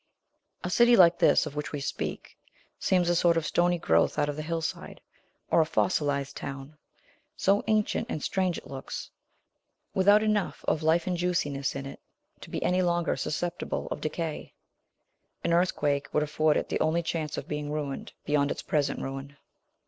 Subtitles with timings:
[0.63, 2.35] A city, like this of which we speak,
[2.79, 4.99] seems a sort of stony growth out of the hillside,
[5.51, 6.75] or a fossilized town;
[7.37, 9.11] so ancient and strange it looks,
[9.93, 11.99] without enough of life and juiciness in it
[12.39, 14.55] to be any longer susceptible of decay.
[15.43, 19.37] An earthquake would afford it the only chance of being ruined, beyond its present ruin.